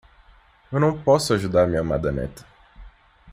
[0.73, 2.43] Eu não posso ajudar minha amada neta.